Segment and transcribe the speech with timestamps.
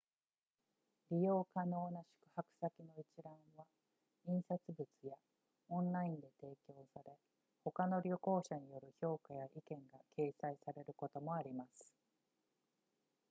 [1.11, 3.67] 利用可能な宿泊先の一覧は
[4.25, 5.15] 印刷物や
[5.69, 7.15] オンラインで提供され
[7.63, 11.93] 他の旅行者による評価や意見が掲載されることもあります